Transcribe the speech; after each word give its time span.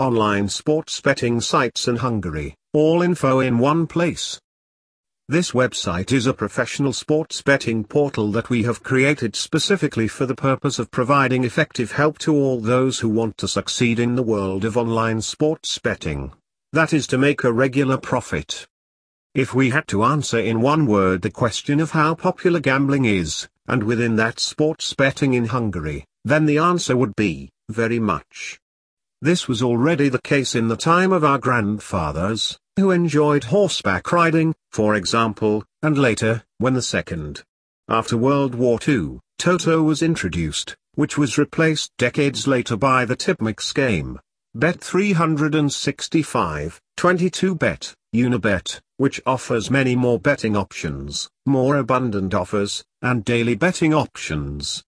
online 0.00 0.48
sports 0.48 0.98
betting 0.98 1.42
sites 1.42 1.86
in 1.86 1.96
Hungary, 1.96 2.54
all 2.72 3.02
info 3.02 3.40
in 3.40 3.58
one 3.58 3.86
place. 3.86 4.40
This 5.28 5.50
website 5.50 6.10
is 6.10 6.26
a 6.26 6.32
professional 6.32 6.94
sports 6.94 7.42
betting 7.42 7.84
portal 7.84 8.32
that 8.32 8.48
we 8.48 8.62
have 8.62 8.82
created 8.82 9.36
specifically 9.36 10.08
for 10.08 10.24
the 10.24 10.34
purpose 10.34 10.78
of 10.78 10.90
providing 10.90 11.44
effective 11.44 11.92
help 11.92 12.16
to 12.20 12.34
all 12.34 12.60
those 12.60 12.98
who 12.98 13.10
want 13.10 13.36
to 13.36 13.46
succeed 13.46 13.98
in 13.98 14.14
the 14.14 14.22
world 14.22 14.64
of 14.64 14.78
online 14.78 15.20
sports 15.20 15.76
betting. 15.78 16.32
That 16.72 16.94
is 16.94 17.06
to 17.08 17.18
make 17.18 17.44
a 17.44 17.52
regular 17.52 17.98
profit. 17.98 18.66
If 19.34 19.52
we 19.52 19.68
had 19.68 19.86
to 19.88 20.04
answer 20.04 20.38
in 20.38 20.62
one 20.62 20.86
word 20.86 21.20
the 21.20 21.30
question 21.30 21.78
of 21.78 21.90
how 21.90 22.14
popular 22.14 22.60
gambling 22.60 23.04
is, 23.04 23.46
and 23.68 23.82
within 23.82 24.16
that 24.16 24.40
sports 24.40 24.94
betting 24.94 25.34
in 25.34 25.44
Hungary, 25.44 26.06
then 26.24 26.46
the 26.46 26.56
answer 26.56 26.96
would 26.96 27.14
be, 27.16 27.50
very 27.68 27.98
much. 27.98 28.58
This 29.22 29.46
was 29.46 29.62
already 29.62 30.08
the 30.08 30.22
case 30.22 30.54
in 30.54 30.68
the 30.68 30.76
time 30.76 31.12
of 31.12 31.24
our 31.24 31.38
grandfathers, 31.38 32.58
who 32.76 32.90
enjoyed 32.90 33.44
horseback 33.44 34.10
riding, 34.12 34.54
for 34.70 34.94
example, 34.94 35.62
and 35.82 35.98
later, 35.98 36.42
when 36.56 36.72
the 36.72 36.80
second. 36.80 37.42
After 37.88 38.16
World 38.16 38.54
War 38.54 38.78
II, 38.86 39.18
Toto 39.38 39.82
was 39.82 40.02
introduced, 40.02 40.74
which 40.94 41.18
was 41.18 41.36
replaced 41.36 41.90
decades 41.98 42.46
later 42.46 42.76
by 42.76 43.04
the 43.04 43.16
Tippmix 43.16 43.74
game. 43.74 44.18
Bet 44.54 44.80
365, 44.80 46.80
22bet, 46.96 47.92
Unibet, 48.14 48.80
which 48.96 49.20
offers 49.26 49.70
many 49.70 49.94
more 49.94 50.18
betting 50.18 50.56
options, 50.56 51.28
more 51.46 51.76
abundant 51.76 52.34
offers, 52.34 52.82
and 53.02 53.24
daily 53.24 53.54
betting 53.54 53.92
options. 53.92 54.78